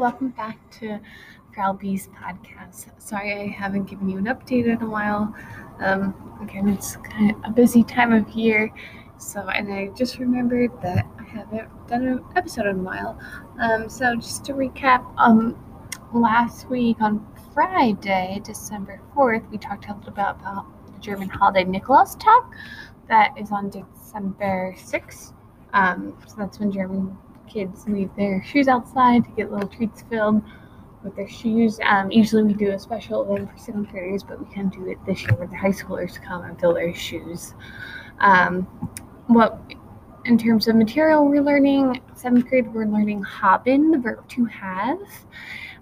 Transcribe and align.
welcome 0.00 0.30
back 0.30 0.58
to 0.70 0.98
Frau 1.54 1.74
B's 1.74 2.08
podcast. 2.08 2.86
Sorry 2.98 3.34
I 3.34 3.48
haven't 3.48 3.84
given 3.84 4.08
you 4.08 4.16
an 4.16 4.24
update 4.24 4.64
in 4.64 4.80
a 4.80 4.88
while. 4.88 5.34
Um, 5.78 6.14
again, 6.40 6.70
it's 6.70 6.96
kind 6.96 7.32
of 7.32 7.36
a 7.44 7.50
busy 7.50 7.84
time 7.84 8.14
of 8.14 8.26
year, 8.30 8.72
so 9.18 9.46
and 9.50 9.70
I 9.70 9.88
just 9.88 10.18
remembered 10.18 10.70
that 10.80 11.04
I 11.18 11.24
haven't 11.24 11.68
done 11.86 12.06
an 12.06 12.24
episode 12.34 12.64
in 12.64 12.76
a 12.76 12.82
while. 12.82 13.20
Um, 13.60 13.90
so 13.90 14.16
just 14.16 14.42
to 14.46 14.54
recap, 14.54 15.04
um, 15.18 15.62
last 16.14 16.70
week 16.70 16.96
on 17.02 17.22
Friday, 17.52 18.40
December 18.42 19.02
fourth, 19.14 19.42
we 19.50 19.58
talked 19.58 19.86
a 19.86 19.92
little 19.92 20.08
about 20.08 20.42
the 20.42 20.98
German 21.00 21.28
holiday 21.28 21.66
Nikolaustag. 21.66 22.50
That 23.10 23.34
is 23.38 23.52
on 23.52 23.68
December 23.68 24.74
sixth. 24.78 25.34
Um, 25.74 26.16
so 26.26 26.36
that's 26.38 26.58
when 26.58 26.72
German 26.72 27.18
kids 27.52 27.86
leave 27.86 28.10
their 28.16 28.42
shoes 28.44 28.68
outside 28.68 29.24
to 29.24 29.30
get 29.30 29.50
little 29.50 29.68
treats 29.68 30.02
filled 30.02 30.42
with 31.02 31.16
their 31.16 31.28
shoes. 31.28 31.80
Um, 31.84 32.10
usually 32.10 32.42
we 32.42 32.54
do 32.54 32.70
a 32.70 32.78
special 32.78 33.22
event 33.32 33.50
for 33.50 33.58
second 33.58 33.88
graders, 33.88 34.22
but 34.22 34.38
we 34.44 34.52
can't 34.52 34.72
do 34.72 34.88
it 34.88 34.98
this 35.06 35.22
year 35.22 35.34
where 35.34 35.46
the 35.46 35.56
high 35.56 35.68
schoolers 35.68 36.22
come 36.22 36.44
and 36.44 36.58
fill 36.60 36.74
their 36.74 36.94
shoes. 36.94 37.54
Um, 38.20 38.62
what 39.26 39.60
in 40.26 40.36
terms 40.36 40.68
of 40.68 40.76
material 40.76 41.26
we're 41.26 41.42
learning, 41.42 42.00
seventh 42.14 42.48
grade 42.48 42.72
we're 42.72 42.84
learning 42.84 43.22
haben, 43.22 43.90
the 43.90 43.98
verb 43.98 44.28
to 44.28 44.44
have. 44.44 45.00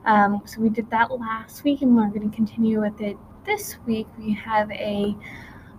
Um, 0.04 0.42
so 0.44 0.60
we 0.60 0.68
did 0.68 0.88
that 0.90 1.10
last 1.10 1.64
week 1.64 1.82
and 1.82 1.94
we're 1.96 2.08
going 2.08 2.30
to 2.30 2.34
continue 2.34 2.80
with 2.80 3.00
it 3.00 3.16
this 3.44 3.76
week. 3.86 4.06
We 4.18 4.32
have 4.34 4.70
a 4.70 5.16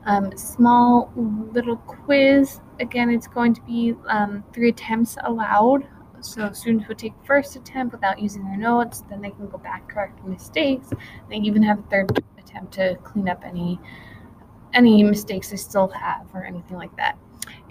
um, 0.09 0.35
small 0.35 1.11
little 1.53 1.77
quiz. 1.77 2.59
Again, 2.79 3.11
it's 3.11 3.27
going 3.27 3.53
to 3.53 3.61
be 3.61 3.93
um, 4.07 4.43
three 4.53 4.69
attempts 4.69 5.17
allowed. 5.23 5.87
So 6.21 6.51
students 6.51 6.87
would 6.87 6.97
take 6.97 7.13
first 7.23 7.55
attempt 7.55 7.93
without 7.93 8.19
using 8.19 8.43
their 8.43 8.57
notes, 8.57 9.03
then 9.09 9.21
they 9.21 9.29
can 9.29 9.47
go 9.47 9.57
back 9.57 9.87
correct 9.87 10.25
mistakes. 10.25 10.89
They 11.29 11.37
even 11.37 11.63
have 11.63 11.79
a 11.79 11.83
third 11.83 12.23
attempt 12.37 12.73
to 12.73 12.97
clean 13.03 13.29
up 13.29 13.43
any 13.45 13.79
any 14.73 15.03
mistakes 15.03 15.49
they 15.49 15.57
still 15.57 15.87
have 15.87 16.27
or 16.33 16.43
anything 16.43 16.77
like 16.77 16.95
that. 16.97 17.17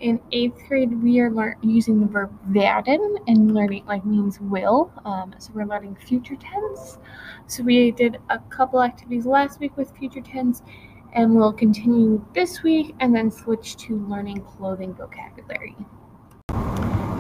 In 0.01 0.21
eighth 0.33 0.61
grade, 0.67 1.03
we 1.03 1.21
are 1.21 1.31
lear- 1.31 1.57
using 1.61 2.01
the 2.01 2.07
verb 2.07 2.33
werden 2.49 3.19
and 3.27 3.55
learning 3.55 3.85
like 3.87 4.05
means 4.05 4.41
will. 4.41 4.93
Um, 5.05 5.35
so 5.39 5.51
we're 5.55 5.67
learning 5.67 5.97
future 5.97 6.37
tense. 6.37 6.99
So 7.47 7.63
we 7.63 7.91
did 7.91 8.19
a 8.31 8.39
couple 8.39 8.83
activities 8.83 9.27
last 9.27 9.61
week 9.61 9.77
with 9.77 9.97
future 9.97 10.21
tense, 10.21 10.63
and 11.13 11.35
we'll 11.35 11.53
continue 11.53 12.25
this 12.35 12.63
week 12.63 12.95
and 13.01 13.15
then 13.15 13.31
switch 13.31 13.77
to 13.77 13.97
learning 14.09 14.41
clothing 14.43 14.95
vocabulary. 14.95 15.77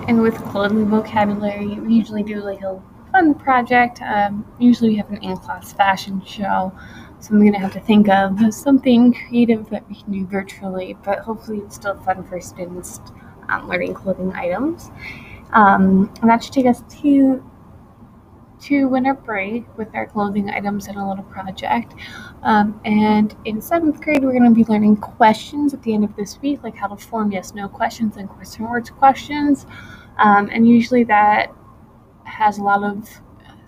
And 0.08 0.22
with 0.22 0.36
clothing 0.36 0.86
vocabulary, 0.86 1.66
we 1.66 1.94
usually 1.94 2.22
do 2.22 2.40
like 2.40 2.62
a 2.62 2.80
fun 3.12 3.34
project. 3.34 4.00
Um, 4.02 4.46
usually 4.58 4.90
we 4.90 4.96
have 4.96 5.10
an 5.10 5.22
in-class 5.22 5.72
fashion 5.72 6.22
show, 6.24 6.72
so 7.20 7.34
I'm 7.34 7.44
gonna 7.44 7.58
have 7.58 7.72
to 7.74 7.80
think 7.80 8.08
of 8.08 8.54
something 8.54 9.12
creative 9.12 9.68
that 9.70 9.88
we 9.88 9.96
can 9.96 10.12
do 10.12 10.26
virtually, 10.26 10.96
but 11.04 11.18
hopefully 11.20 11.58
it's 11.58 11.74
still 11.74 11.98
fun 12.02 12.24
for 12.24 12.40
students 12.40 13.00
um, 13.48 13.68
learning 13.68 13.94
clothing 13.94 14.32
items. 14.34 14.90
Um, 15.52 16.12
and 16.20 16.30
that 16.30 16.44
should 16.44 16.52
take 16.52 16.66
us 16.66 16.82
to 17.00 17.42
to 18.62 18.88
winter 18.88 19.14
break 19.14 19.64
with 19.76 19.88
our 19.94 20.06
clothing 20.06 20.50
items 20.50 20.88
and 20.88 20.96
a 20.96 21.06
little 21.06 21.24
project. 21.24 21.94
Um, 22.42 22.80
and 22.84 23.34
in 23.44 23.60
seventh 23.60 24.00
grade, 24.00 24.22
we're 24.22 24.32
going 24.32 24.44
to 24.44 24.50
be 24.50 24.64
learning 24.64 24.96
questions 24.96 25.74
at 25.74 25.82
the 25.82 25.94
end 25.94 26.04
of 26.04 26.14
this 26.16 26.40
week, 26.40 26.62
like 26.62 26.76
how 26.76 26.88
to 26.88 26.96
form 26.96 27.32
yes 27.32 27.54
no 27.54 27.68
questions 27.68 28.16
and 28.16 28.28
question 28.28 28.64
words 28.64 28.90
questions. 28.90 29.66
Um, 30.18 30.48
and 30.52 30.66
usually 30.66 31.04
that 31.04 31.52
has 32.24 32.58
a 32.58 32.62
lot 32.62 32.82
of 32.82 33.08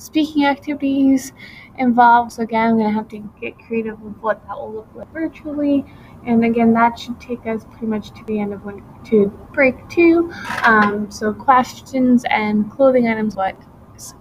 speaking 0.00 0.46
activities 0.46 1.32
involved. 1.78 2.32
So, 2.32 2.42
again, 2.42 2.70
I'm 2.70 2.78
going 2.78 2.88
to 2.88 2.94
have 2.94 3.08
to 3.08 3.30
get 3.40 3.58
creative 3.58 4.00
with 4.00 4.16
what 4.18 4.44
that 4.46 4.56
will 4.56 4.72
look 4.72 4.88
like 4.94 5.12
virtually. 5.12 5.84
And 6.26 6.44
again, 6.44 6.72
that 6.74 6.98
should 6.98 7.20
take 7.20 7.46
us 7.46 7.64
pretty 7.64 7.86
much 7.86 8.10
to 8.10 8.24
the 8.26 8.40
end 8.40 8.52
of 8.52 8.64
winter 8.64 8.84
to 9.06 9.26
break 9.52 9.88
two. 9.88 10.32
Um, 10.64 11.10
so, 11.10 11.32
questions 11.32 12.24
and 12.30 12.70
clothing 12.70 13.08
items, 13.08 13.36
what 13.36 13.56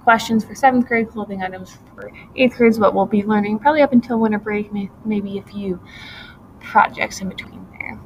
questions 0.03 0.43
for 0.43 0.55
seventh 0.55 0.87
grade, 0.87 1.09
clothing 1.09 1.41
items 1.41 1.77
for 1.95 2.11
eighth 2.35 2.55
grade 2.57 2.77
what 2.77 2.93
we'll 2.93 3.05
be 3.05 3.23
learning 3.23 3.59
probably 3.59 3.81
up 3.81 3.93
until 3.93 4.19
winter 4.19 4.39
break, 4.39 4.71
maybe 5.05 5.37
a 5.37 5.43
few 5.43 5.79
projects 6.59 7.21
in 7.21 7.29
between 7.29 7.65
there. 7.71 7.99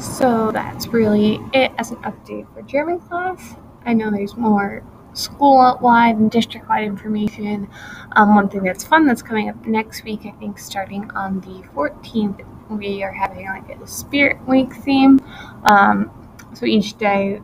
So 0.00 0.50
that's 0.52 0.88
really 0.88 1.40
it 1.52 1.72
as 1.78 1.90
an 1.90 1.96
update 1.98 2.52
for 2.52 2.62
German 2.62 3.00
class. 3.00 3.54
I 3.84 3.92
know 3.92 4.10
there's 4.10 4.36
more 4.36 4.82
school-wide 5.14 6.16
and 6.16 6.30
district-wide 6.30 6.84
information. 6.84 7.68
Um, 8.12 8.34
one 8.34 8.48
thing 8.48 8.62
that's 8.62 8.84
fun 8.84 9.06
that's 9.06 9.22
coming 9.22 9.48
up 9.48 9.66
next 9.66 10.04
week, 10.04 10.26
I 10.26 10.32
think 10.32 10.58
starting 10.58 11.10
on 11.12 11.40
the 11.40 11.66
14th, 11.74 12.44
we 12.68 13.02
are 13.02 13.12
having 13.12 13.46
like 13.46 13.70
a 13.70 13.86
Spirit 13.86 14.38
Week 14.46 14.74
theme. 14.74 15.20
Um, 15.64 16.10
so 16.52 16.66
each 16.66 16.98
day 16.98 17.40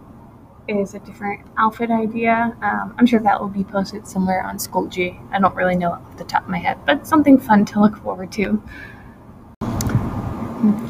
is 0.69 0.95
a 0.95 0.99
different 1.01 1.41
outfit 1.59 1.91
idea. 1.91 2.57
Um, 2.63 2.95
I'm 2.99 3.07
sure 3.07 3.21
that 3.21 3.41
will 3.41 3.49
be 3.49 3.65
posted 3.65 4.07
somewhere 4.07 4.45
on 4.45 4.59
Schoology. 4.59 5.21
I 5.33 5.41
don't 5.41 5.55
really 5.55 5.77
know 5.77 5.93
off 5.93 6.17
the 6.17 6.25
top 6.25 6.45
of 6.45 6.49
my 6.49 6.59
head, 6.59 6.79
but 6.87 7.07
something 7.07 7.39
fun 7.39 7.65
to 7.67 7.81
look 7.81 7.97
forward 7.97 8.33
to. 8.33 8.63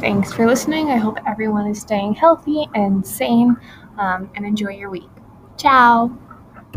Thanks 0.01 0.33
for 0.33 0.47
listening. 0.47 0.91
I 0.91 0.97
hope 0.97 1.19
everyone 1.27 1.67
is 1.67 1.81
staying 1.81 2.15
healthy 2.15 2.69
and 2.75 3.07
sane 3.07 3.57
um, 3.99 4.31
and 4.35 4.45
enjoy 4.45 4.71
your 4.71 4.91
week. 4.91 5.09
Ciao. 5.57 6.11